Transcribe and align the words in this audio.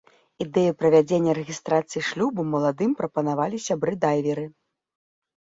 Ідэю 0.43 0.71
правядзення 0.79 1.35
рэгістрацыі 1.39 2.01
шлюбу 2.09 2.41
маладым 2.55 2.91
прапанавалі 3.03 3.57
сябры-дайверы. 3.67 4.45